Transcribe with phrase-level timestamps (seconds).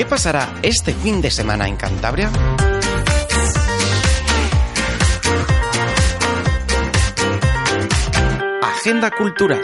[0.00, 2.32] ¿Qué pasará este fin de semana en Cantabria?
[8.62, 9.60] Agenda Cultural.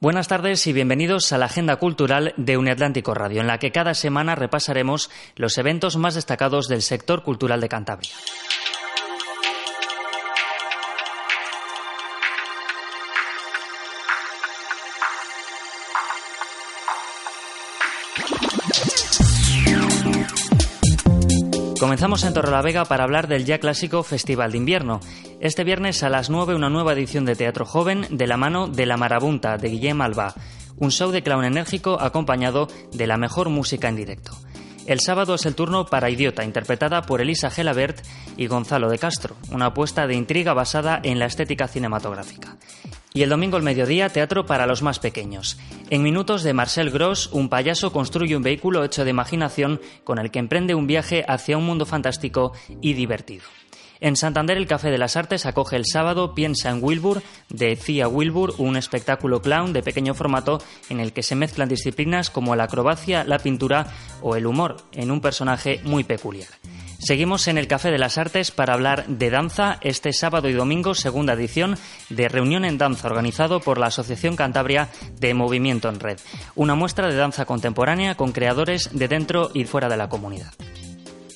[0.00, 3.92] Buenas tardes y bienvenidos a la Agenda Cultural de Uniatlántico Radio, en la que cada
[3.92, 8.12] semana repasaremos los eventos más destacados del sector cultural de Cantabria.
[21.84, 25.00] Comenzamos en Torrelavega para hablar del ya clásico Festival de Invierno.
[25.40, 28.86] Este viernes a las 9 una nueva edición de Teatro Joven de la mano de
[28.86, 30.32] La Marabunta de Guillem Alba,
[30.78, 34.32] un show de clown enérgico acompañado de la mejor música en directo.
[34.86, 38.00] El sábado es el turno para Idiota, interpretada por Elisa Gelabert
[38.38, 42.56] y Gonzalo de Castro, una apuesta de intriga basada en la estética cinematográfica.
[43.16, 45.56] Y el domingo al mediodía, teatro para los más pequeños.
[45.88, 50.32] En minutos de Marcel Gros, un payaso construye un vehículo hecho de imaginación con el
[50.32, 53.44] que emprende un viaje hacia un mundo fantástico y divertido.
[54.00, 58.08] En Santander, el Café de las Artes acoge el sábado Piensa en Wilbur de Cia
[58.08, 62.64] Wilbur, un espectáculo clown de pequeño formato en el que se mezclan disciplinas como la
[62.64, 63.86] acrobacia, la pintura
[64.22, 66.48] o el humor en un personaje muy peculiar.
[67.04, 70.94] Seguimos en el Café de las Artes para hablar de danza este sábado y domingo,
[70.94, 71.76] segunda edición
[72.08, 74.88] de Reunión en Danza organizado por la Asociación Cantabria
[75.20, 76.18] de Movimiento en Red,
[76.54, 80.54] una muestra de danza contemporánea con creadores de dentro y fuera de la comunidad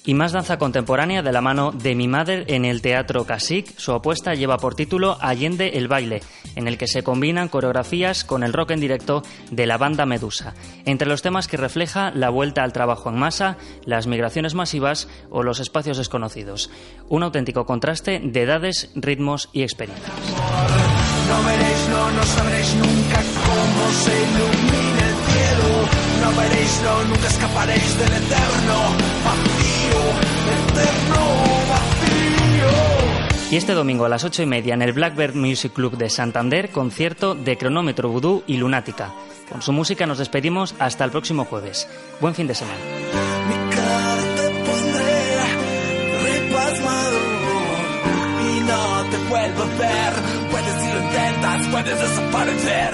[0.09, 3.77] y más danza contemporánea de la mano de mi madre en el Teatro Casic.
[3.77, 6.23] Su apuesta lleva por título Allende el baile,
[6.57, 10.55] en el que se combinan coreografías con el rock en directo de la banda Medusa,
[10.87, 15.43] entre los temas que refleja la vuelta al trabajo en masa, las migraciones masivas o
[15.43, 16.71] los espacios desconocidos.
[17.11, 20.11] Un auténtico contraste de edades, ritmos y experiencias.
[21.29, 24.68] No veréis, no, sabréis nunca cómo se
[26.29, 28.79] No veréis, no, nunca escaparéis del eterno
[33.51, 36.69] y este domingo a las ocho y media en el Blackbird Music Club de Santander,
[36.69, 39.15] concierto de Cronómetro Vudú y Lunática.
[39.51, 41.89] Con su música nos despedimos hasta el próximo jueves.
[42.21, 42.77] Buen fin de semana.
[48.45, 50.13] y no te vuelvo a ver.
[50.51, 52.93] Puedes si lo intentas, puedes desaparecer.